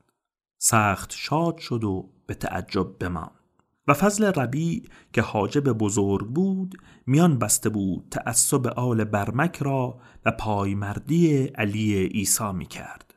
[0.59, 3.43] سخت شاد شد و به تعجب بماند.
[3.89, 6.75] و فضل ربیع که حاجب بزرگ بود
[7.07, 13.15] میان بسته بود تعصب آل برمک را و پایمردی علی عیسی می کرد.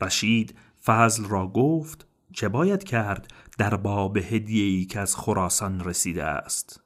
[0.00, 6.80] رشید فضل را گفت چه باید کرد در باب هدیه‌ای که از خراسان رسیده است؟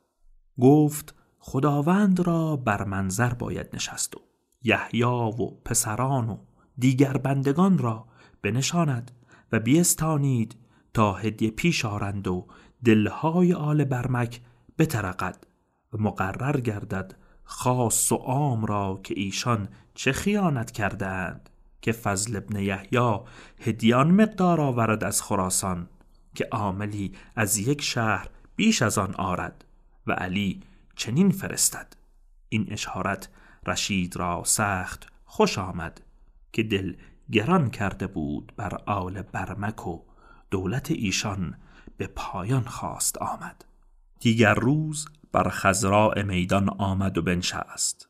[0.61, 4.21] گفت خداوند را بر منظر باید نشست و
[4.63, 6.39] یحیی و پسران و
[6.79, 8.07] دیگر بندگان را
[8.43, 9.11] بنشاند
[9.53, 10.57] و بیستانید
[10.95, 12.47] تا هدیه پیش آرند و
[12.85, 14.41] دلهای آل برمک
[14.79, 15.47] بترقد
[15.93, 21.51] و مقرر گردد خاص و عام را که ایشان چه خیانت کردند
[21.83, 23.19] که فضل ابن یحیی
[23.61, 25.89] هدیان مقدار آورد از خراسان
[26.35, 29.65] که عاملی از یک شهر بیش از آن آرد
[30.07, 30.61] و علی
[30.97, 31.97] چنین فرستد.
[32.49, 33.29] این اشارت
[33.67, 36.01] رشید را سخت خوش آمد.
[36.55, 36.95] که دل
[37.33, 40.03] گران کرده بود بر آل برمک و
[40.51, 41.55] دولت ایشان
[41.97, 43.65] به پایان خواست آمد.
[44.21, 48.09] دیگر روز بر خزراء میدان آمد و بنشست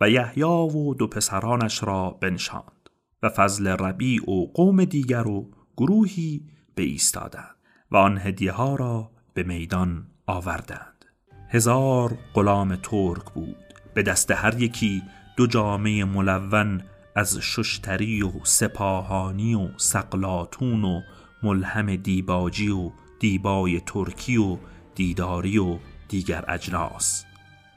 [0.00, 2.90] و یحیی و دو پسرانش را بنشاند
[3.22, 7.56] و فضل ربیع و قوم دیگر و گروهی به ایستادند
[7.90, 11.04] و آن هدیه ها را به میدان آوردند.
[11.48, 13.56] هزار غلام ترک بود.
[13.94, 15.02] به دست هر یکی
[15.36, 16.82] دو جامعه ملون
[17.16, 21.00] از ششتری و سپاهانی و سقلاتون و
[21.42, 24.58] ملهم دیباجی و دیبای ترکی و
[24.94, 27.24] دیداری و دیگر اجناس.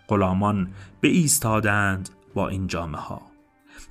[0.08, 3.22] غلامان به ایستادند با این جامه ها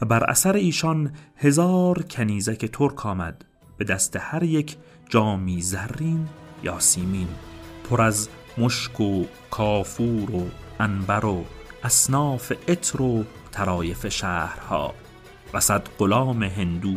[0.00, 3.44] و بر اثر ایشان هزار کنیزک ترک آمد
[3.76, 4.76] به دست هر یک
[5.08, 6.28] جامی زرین
[6.62, 7.28] یا سیمین
[7.90, 10.48] پر از مشک و کافور و
[10.80, 11.44] عنبر و
[11.84, 14.94] اصناف عطر و طرایف شهرها.
[15.54, 16.96] و صد غلام هندو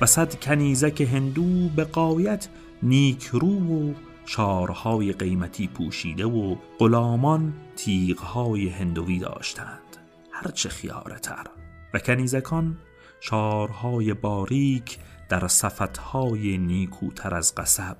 [0.00, 2.48] و صد کنیزک هندو به غایت
[2.82, 3.94] نیکرو و
[4.26, 9.96] شارهای قیمتی پوشیده و غلامان تیغهای هندوی داشتند.
[10.32, 11.46] هرچه خیارتر.
[11.94, 12.78] و کنیزکان
[13.20, 17.96] شارهای باریک در صفتهای نیکوتر از قصب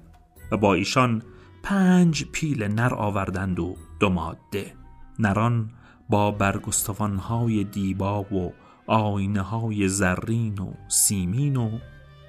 [0.52, 1.22] و با ایشان
[1.62, 4.74] پنج پیل نر آوردند و دو ماده.
[5.18, 5.70] نران
[6.08, 8.52] با برگستوانهای دیبا و
[8.90, 11.78] آینه های زرین و سیمین و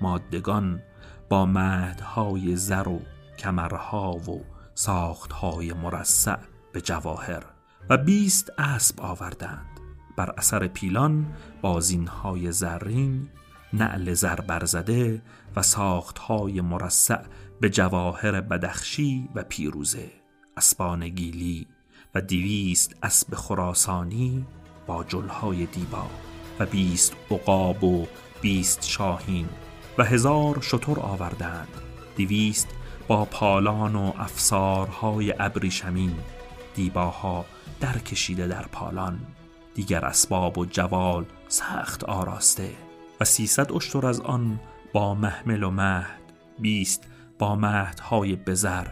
[0.02, 0.82] مادگان
[1.30, 3.02] با مهدهای زر و
[3.40, 4.44] کمرها و
[4.74, 6.38] ساختهای مرصع
[6.74, 7.44] به جواهر
[7.90, 9.80] و بیست اسب آوردند.
[10.18, 13.30] بر اثر پیلان بازینهای زرین
[13.74, 15.22] نعل زر برزده
[15.56, 17.22] و ساختهای مرصع
[17.62, 20.12] به جواهر بدخشی و پیروزه
[20.58, 21.68] اسبان گیلی
[22.16, 24.46] و دیویست اسب خراسانی
[24.88, 26.31] با جلهای دیبا.
[26.62, 28.08] و بیست عقاب و
[28.42, 29.50] بیست شاهین
[29.98, 31.68] و هزار شتر آوردند.
[32.16, 32.68] دیویست
[33.08, 36.16] با پالان و افسارهای ابریشمین
[36.76, 37.46] دیباها
[37.80, 39.20] در کشیده در پالان.
[39.76, 42.72] دیگر اسباب و جوال سخت آراسته
[43.20, 44.60] و سیصد اشتر از آن
[44.94, 46.22] با محمل و مهد
[46.60, 47.04] بیست
[47.40, 48.88] با مهدهای بزر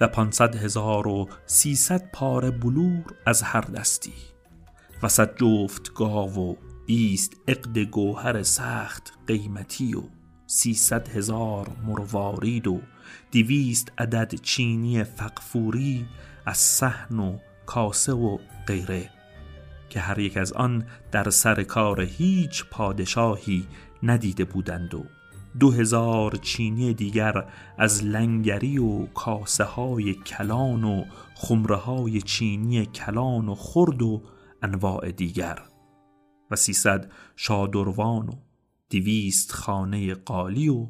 [0.00, 4.14] و پانصد هزار و سیصد پاره بلور از هر دستی
[5.02, 6.54] و صد جفت گاو و
[6.86, 10.02] بیست عقد گوهر سخت قیمتی و
[10.46, 12.80] سیصد هزار مروارید و
[13.32, 16.06] دویست عدد چینی فقفوری
[16.46, 19.10] از صحن و کاسه و غیره
[19.88, 23.66] که هر یک از آن در سر کار هیچ پادشاهی
[24.02, 25.04] ندیده بودند و
[25.60, 27.44] دو هزار چینی دیگر
[27.78, 34.22] از لنگری و کاسه های کلان و خمره های چینی کلان و خرد و
[34.62, 35.58] انواع دیگر.
[36.50, 38.32] و سیصد شادروان و
[38.90, 40.88] دویست خانه قالی و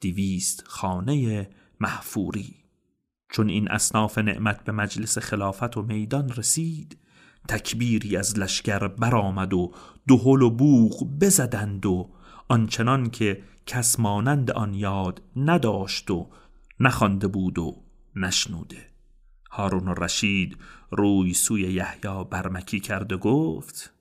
[0.00, 1.48] دویست خانه
[1.80, 2.56] محفوری.
[3.28, 6.98] چون این اصناف نعمت به مجلس خلافت و میدان رسید
[7.48, 9.72] تکبیری از لشکر برآمد و
[10.08, 12.10] دهل و بوغ بزدند و
[12.48, 16.30] آنچنان که کس مانند آن یاد نداشت و
[16.80, 17.82] نخوانده بود و
[18.16, 18.86] نشنوده.
[19.50, 20.56] هارون رشید
[20.90, 23.92] روی سوی یحیی برمکی کرد و گفت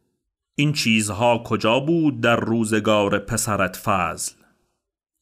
[0.59, 4.33] این چیزها کجا بود در روزگار پسرت فضل؟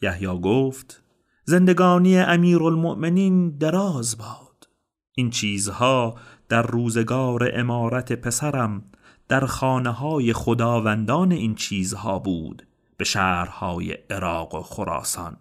[0.01, 1.03] یحیی گفت
[1.43, 4.67] زندگانی امیرالمؤمنین دراز باد.
[5.15, 6.15] این چیزها
[6.49, 8.83] در روزگار امارت پسرم
[9.27, 15.37] در خانه های خداوندان این چیزها بود به شهرهای عراق و خراسان.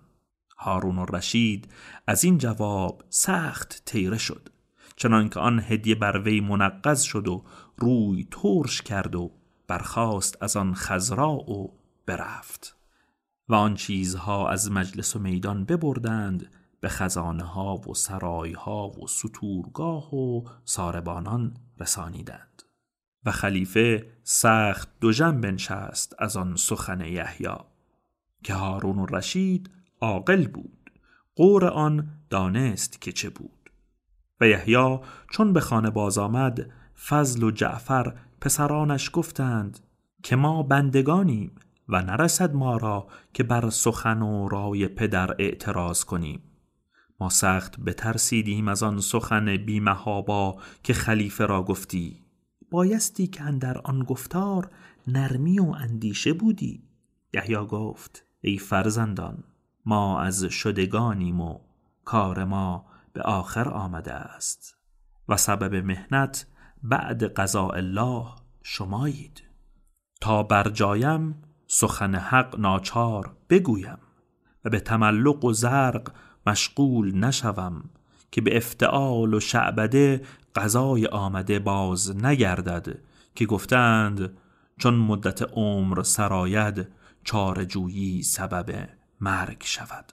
[0.59, 1.68] هارون و رشید
[2.06, 4.48] از این جواب سخت تیره شد
[4.96, 7.44] چنانکه آن هدیه بر وی منقض شد و
[7.76, 9.36] روی ترش کرد و
[9.68, 12.76] برخاست از آن خزرا و برفت.
[13.48, 16.50] و آن چیزها از مجلس و میدان ببردند
[16.81, 22.62] به خزانه ها و سرای ها و سطورگاه و ساربانان رسانیدند.
[23.24, 27.57] و خلیفه سخت دو جنب بنشست از آن سخن یحیی.
[28.44, 30.90] که هارون و رشید عاقل بود.
[31.37, 33.70] قور آن دانست که چه بود.
[34.40, 34.98] و یحیی
[35.31, 36.70] چون به خانه باز آمد
[37.09, 39.79] فضل و جعفر پسرانش گفتند
[40.22, 41.53] که ما بندگانیم
[41.88, 46.40] و نرسد ما را که بر سخن و رای پدر اعتراض کنیم.
[47.20, 52.22] ما سخت بترسیدیم از آن سخن بیمهابا که خلیفه را گفتی.
[52.70, 54.70] بایستی که در آن گفتار
[55.07, 56.83] نرمی و اندیشه بودی؟
[57.34, 59.45] یحیی گفت ای فرزندان
[59.84, 61.59] ما از شدگانیم و
[62.05, 64.76] کار ما به آخر آمده است.
[65.28, 66.47] و سبب مهنت
[66.89, 68.26] بعد قضاء الله
[68.62, 69.43] شمایید.
[70.20, 73.99] تا بر جایم سخن حق ناچار بگویم
[74.64, 76.12] و به تملق و زرق
[76.47, 77.91] مشغول نشوم
[78.30, 80.22] که به افتعال و شعبده
[80.55, 82.99] قضای آمده باز نگردد
[83.34, 84.37] که گفتند
[84.78, 86.89] چون مدت عمر سراید
[87.24, 88.89] چارجویی سبب
[89.20, 90.12] مرگ شود.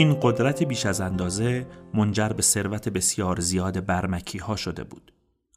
[0.00, 5.12] این قدرت بیش از اندازه منجر به ثروت بسیار زیاد برمکی ها شده بود.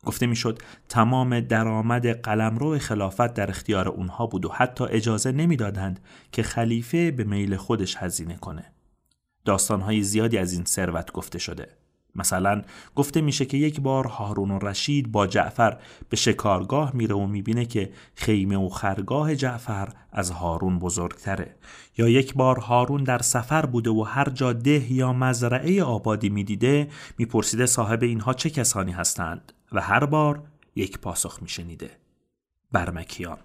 [0.06, 6.00] گفته می‌شد تمام درآمد قلمرو خلافت در اختیار اونها بود و حتی اجازه نمی‌دادند
[6.32, 8.74] که خلیفه به میل خودش هزینه کنه.
[9.46, 11.68] داستانهای زیادی از این ثروت گفته شده.
[12.16, 12.62] مثلا
[12.96, 15.78] گفته میشه که یک بار هارون و رشید با جعفر
[16.10, 21.56] به شکارگاه میره و می‌بینه که خیمه و خرگاه جعفر از هارون بزرگتره.
[21.98, 26.88] یا یک بار هارون در سفر بوده و هر جا ده یا مزرعه آبادی می‌دیده
[27.18, 30.44] میپرسیده صاحب اینها چه کسانی هستند و هر بار
[30.76, 31.90] یک پاسخ میشنیده.
[32.72, 33.38] برمکیان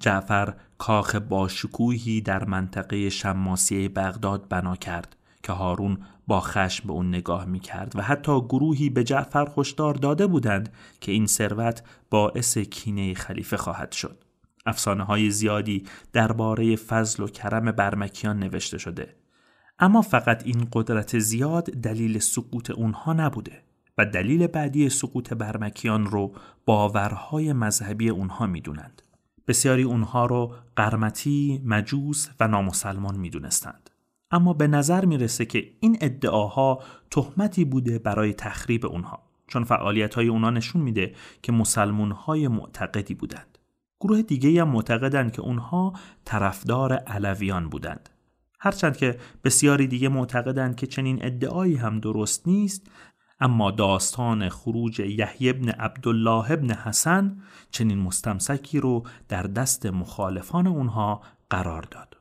[0.00, 5.98] جعفر کاخ باشکوهی در منطقه شماسیه بغداد بنا کرد که هارون
[6.30, 10.72] با خشم به اون نگاه می کرد و حتی گروهی به جعفر خوشدار داده بودند
[11.00, 14.24] که این ثروت باعث کینه خلیفه خواهد شد.
[14.66, 19.16] افسانه های زیادی درباره فضل و کرم برمکیان نوشته شده.
[19.78, 23.62] اما فقط این قدرت زیاد دلیل سقوط اونها نبوده
[23.98, 26.32] و دلیل بعدی سقوط برمکیان رو
[26.66, 29.02] باورهای مذهبی اونها می‌دونند.
[29.48, 33.89] بسیاری اونها رو قرمتی، مجوس و نامسلمان می‌دونستند.
[34.30, 40.28] اما به نظر می‌رسه که این ادعاها تهمتی بوده برای تخریب اونها چون فعالیت های
[40.28, 43.58] اونها نشون میده که مسلمون های معتقدی بودند.
[44.00, 45.92] گروه دیگه هم معتقدند که اونها
[46.24, 48.08] طرفدار علویان بودند.
[48.60, 52.90] هرچند که بسیاری دیگه معتقدند که چنین ادعایی هم درست نیست
[53.40, 61.20] اما داستان خروج یحیی ابن عبدالله ابن حسن چنین مستمسکی رو در دست مخالفان اونها
[61.50, 62.19] قرار داد.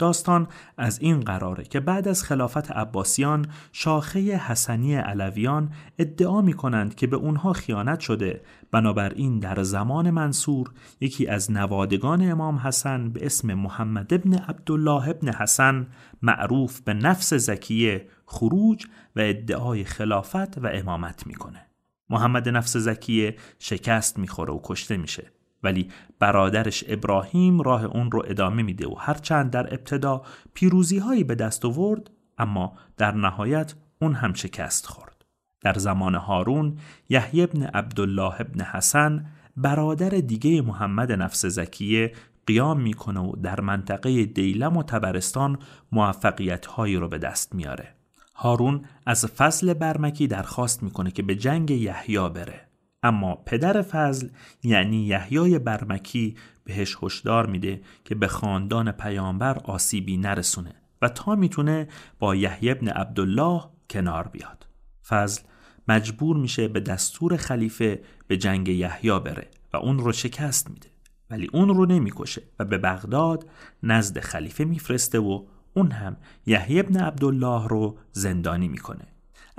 [0.00, 6.94] داستان از این قراره که بعد از خلافت عباسیان شاخه حسنی علویان ادعا می کنند
[6.94, 13.26] که به اونها خیانت شده بنابراین در زمان منصور یکی از نوادگان امام حسن به
[13.26, 15.86] اسم محمد ابن عبدالله ابن حسن
[16.22, 18.86] معروف به نفس زکیه خروج
[19.16, 21.66] و ادعای خلافت و امامت می‌کنه.
[22.10, 25.39] محمد نفس زکیه شکست می‌خوره و کشته میشه.
[25.62, 25.88] ولی
[26.18, 30.22] برادرش ابراهیم راه اون رو ادامه میده و هرچند در ابتدا
[30.54, 35.24] پیروزی هایی به دست آورد اما در نهایت اون هم شکست خورد.
[35.60, 36.76] در زمان هارون
[37.08, 42.12] یحیی ابن عبدالله ابن حسن برادر دیگه محمد نفس زکیه
[42.46, 45.58] قیام می‌کنه و در منطقه دیلم و تبرستان
[45.92, 47.94] موفقیت هایی رو به دست میاره.
[48.34, 52.69] هارون از فضل برمکی درخواست می‌کنه که به جنگ یحیی بره.
[53.02, 54.28] اما پدر فضل
[54.62, 61.88] یعنی یحیای برمکی بهش هشدار میده که به خاندان پیامبر آسیبی نرسونه و تا می‌تونه
[62.18, 64.66] با یحیی ابن عبدالله کنار بیاد.
[65.08, 65.42] فضل
[65.88, 70.88] مجبور میشه به دستور خلیفه به جنگ یحیی بره و اون رو شکست میده.
[71.30, 73.50] ولی اون رو نمی‌کشه و به بغداد
[73.82, 75.44] نزد خلیفه میفرسته و
[75.74, 79.06] اون هم یحیی ابن عبدالله رو زندانی می‌کنه.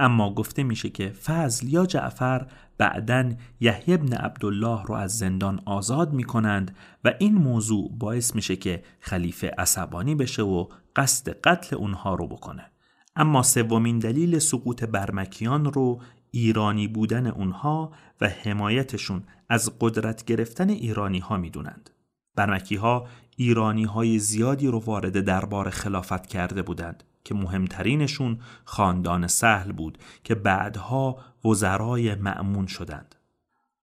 [0.01, 2.47] اما گفته میشه که فضل یا جعفر
[2.77, 8.55] بعدا یحیی ابن عبدالله رو از زندان آزاد می کنند و این موضوع باعث میشه
[8.55, 12.65] که خلیفه عصبانی بشه و قصد قتل اونها رو بکنه
[13.15, 17.91] اما سومین دلیل سقوط برمکیان رو ایرانی بودن اونها
[18.21, 21.89] و حمایتشون از قدرت گرفتن ایرانی ها می‌دونند.
[22.35, 29.71] برمکی ها ایرانی های زیادی رو وارد دربار خلافت کرده بودند که مهمترینشون خاندان سهل
[29.71, 33.15] بود که بعدها وزرای معمون شدند.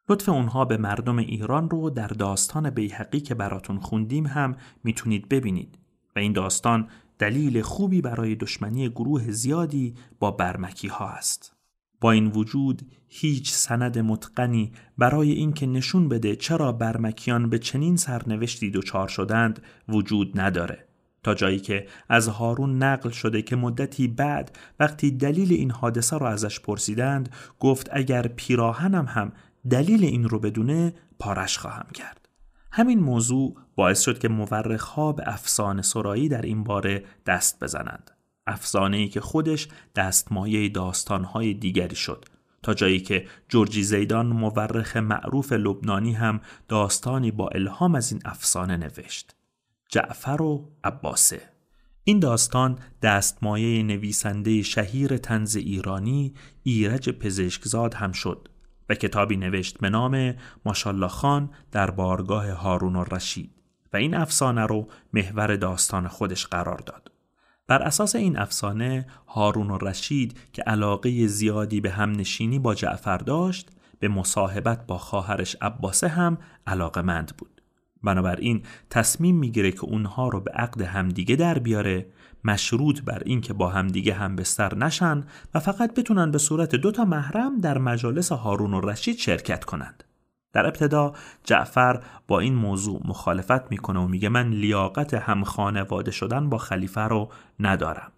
[0.09, 5.79] لطف اونها به مردم ایران رو در داستان بیحقی که براتون خوندیم هم می‌تونید ببینید
[6.17, 11.55] و این داستان دلیل خوبی برای دشمنی گروه زیادی با برمکی ها است.
[12.01, 18.71] با این وجود هیچ سند متقنی برای اینکه نشون بده چرا برمکیان به چنین سرنوشتی
[18.71, 20.88] دچار شدند وجود نداره.
[21.23, 26.29] تا جایی که از هارون نقل شده که مدتی بعد وقتی دلیل این حادثه را
[26.29, 27.29] ازش پرسیدند
[27.61, 29.33] گفت اگر پیراهنم هم
[29.71, 32.29] دلیل این رو بدونه پارش خواهم کرد.
[32.73, 38.11] همین موضوع باعث شد که مورخها به افسانه سرایی در این باره دست بزنند.
[38.47, 42.25] افسانه ای که خودش دستمایه داستانهای دیگری شد.
[42.63, 48.77] تا جایی که جورجی زیدان مورخ معروف لبنانی هم داستانی با الهام از این افسانه
[48.77, 49.38] نوشت.
[49.89, 51.43] جعفر و عباسه
[52.05, 58.49] این داستان دستمایه نویسنده شهیر تنز ایرانی ایرج پزشکزاد هم شد
[58.89, 60.35] و کتابی نوشت به نام
[60.65, 63.51] ماشالله خان در بارگاه هارون و رشید
[63.93, 67.13] و این افسانه رو محور داستان خودش قرار داد.
[67.67, 73.19] بر اساس این افسانه هارون و رشید که علاقه زیادی به هم نشینی با جعفر
[73.19, 77.58] داشت به مصاحبت با خواهرش عباسه هم علاقه مند بود.
[78.03, 82.07] بنابراین تصمیم می‌گیره که اونها رو به عقد همدیگه در بیاره
[82.45, 85.25] مشروط بر اینکه با همدیگه هم بستر نشن
[85.55, 90.05] و فقط بتونن به صورت دو تا محرم در مجالس هارون و رشید شرکت کنند.
[90.53, 91.13] در ابتدا
[91.45, 97.01] جعفر با این موضوع مخالفت می‌کنه و میگه من لیاقت هم خانواده شدن با خلیفه
[97.01, 97.29] رو
[97.61, 98.13] ندارم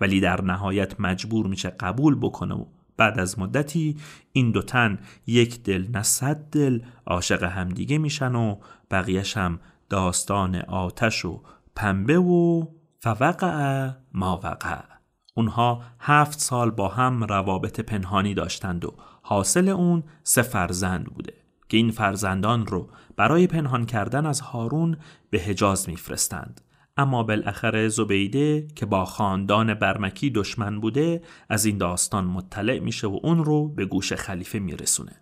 [0.00, 2.64] ولی در نهایت مجبور میشه قبول بکنه و
[2.96, 3.96] بعد از مدتی
[4.32, 8.56] این دو تن یک دل نه صد دل عاشق همدیگه میشن و
[8.90, 11.42] بقیهش هم داستان آتش و
[11.76, 12.66] پنبه و
[13.00, 14.82] فوقع ما وقع
[15.34, 21.34] اونها هفت سال با هم روابط پنهانی داشتند و حاصل اون سه فرزند بوده
[21.68, 24.96] که این فرزندان رو برای پنهان کردن از هارون
[25.30, 26.60] به حجاز میفرستند.
[26.96, 33.18] اما بالاخره زبیده که با خاندان برمکی دشمن بوده از این داستان مطلع میشه و
[33.22, 35.12] اون رو به گوش خلیفه میرسونه.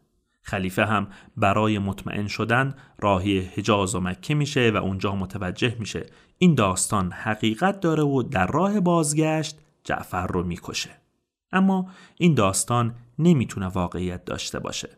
[0.42, 6.06] خلیفه هم برای مطمئن شدن راهی حجاز و مکه میشه و اونجا متوجه میشه.
[6.38, 10.90] این داستان حقیقت داره و در راه بازگشت جعفر رو می‌کشه.
[11.52, 14.88] اما این داستان نمی‌تونه واقعیت داشته باشه.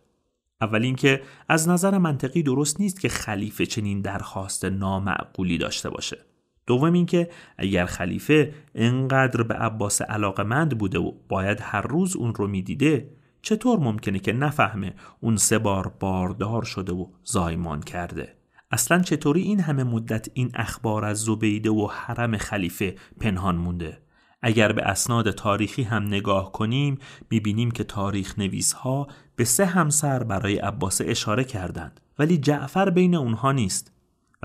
[0.60, 6.18] اول اینکه از نظر منطقی درست نیست که خلیفه چنین درخواست نامعقولی داشته باشه.
[6.66, 12.46] دوم اینکه اگر خلیفه انقدر به عباس علاقمند بوده و باید هر روز اون رو
[12.46, 13.10] می‌دیده
[13.42, 18.36] چطور ممکنه که نفهمه اون سه بار باردار شده و زایمان کرده؟
[18.70, 23.98] اصلا چطوری این همه مدت این اخبار از زبیده و حرم خلیفه پنهان مونده؟
[24.42, 26.98] اگر به اسناد تاریخی هم نگاه کنیم
[27.30, 29.06] می‌بینیم که تاریخ نویس ها
[29.36, 32.00] به سه همسر برای عباس اشاره کردند.
[32.18, 33.92] ولی جعفر بین اونها نیست.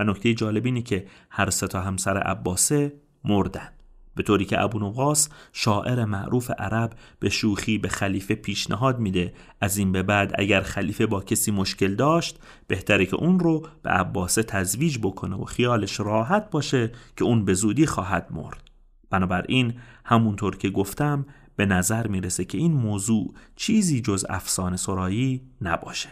[0.02, 2.92] نکته جالب اینه که هر سه تا همسر عباسه
[3.24, 3.68] مردن.
[4.14, 9.34] به طوری که ابو نواس شاعر معروف عرب به شوخی به خلیفه پیشنهاد میده.
[9.60, 13.90] از این به بعد اگر خلیفه با کسی مشکل داشت بهتره که اون رو به
[13.90, 18.70] عباسه تزویج بکنه و خیالش راحت باشه که اون به زودی خواهد مرد.
[19.10, 19.74] بنابراین
[20.04, 21.26] همونطور که گفتم
[21.56, 26.08] به نظر می‌رسه که این موضوع چیزی جز افسانه سرایی نباشه.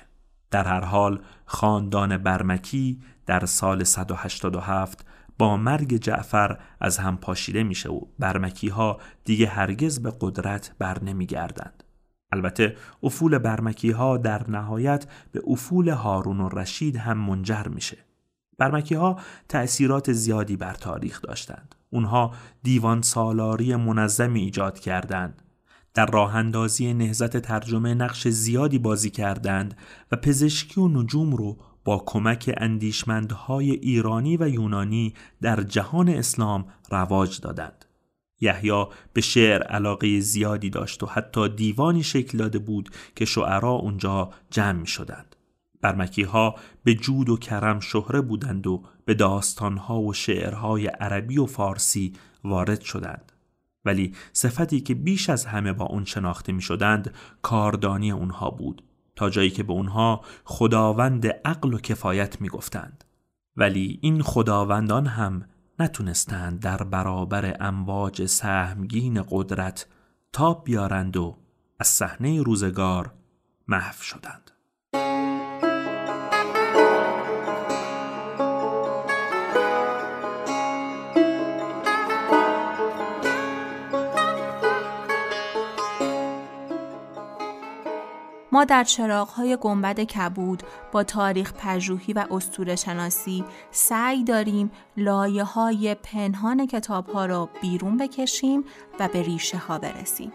[0.50, 5.04] در هر حال خاندان برمکی در سال 187
[5.38, 11.04] با مرگ جعفر از هم پاشیده میشه و برمکی ها دیگه هرگز به قدرت بر
[11.04, 11.84] نمیگردند.
[12.32, 17.98] البته افول برمکی ها در نهایت به افول هارون و رشید هم منجر میشه.
[18.58, 19.18] برمکی ها
[19.48, 21.74] تأثیرات زیادی بر تاریخ داشتند.
[21.90, 25.42] اونها دیوان سالاری منظمی ایجاد کردند.
[25.94, 29.76] در راه اندازی نهزت ترجمه نقش زیادی بازی کردند
[30.12, 37.40] و پزشکی و نجوم رو با کمک اندیشمندهای ایرانی و یونانی در جهان اسلام رواج
[37.40, 37.84] دادند.
[38.40, 44.30] یحیی به شعر علاقه زیادی داشت و حتی دیوانی شکل داده بود که شعرا اونجا
[44.50, 45.36] جمع می شدند.
[45.80, 46.54] برمکی ها
[46.84, 52.12] به جود و کرم شهره بودند و به داستانها و شعرهای عربی و فارسی
[52.44, 53.32] وارد شدند.
[53.84, 58.82] ولی صفتی که بیش از همه با اون شناخته می شدند کاردانی اونها بود
[59.28, 63.04] جایی که به اونها خداوند عقل و کفایت می گفتند.
[63.56, 65.44] ولی این خداوندان هم
[65.78, 69.86] نتونستند در برابر امواج سهمگین قدرت
[70.32, 71.36] تاب بیارند و
[71.78, 73.12] از صحنه روزگار
[73.68, 74.50] محو شدند.
[88.52, 95.94] ما در چراغهای گنبد کبود با تاریخ پژوهی و استور شناسی سعی داریم لایه های
[95.94, 98.64] پنهان کتاب ها را بیرون بکشیم
[99.00, 100.32] و به ریشه ها برسیم.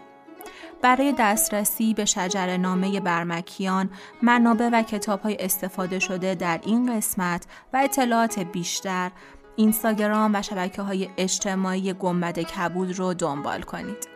[0.82, 3.90] برای دسترسی به شجر نامه برمکیان،
[4.22, 9.10] منابع و کتاب های استفاده شده در این قسمت و اطلاعات بیشتر،
[9.56, 14.15] اینستاگرام و شبکه های اجتماعی گنبد کبود رو دنبال کنید.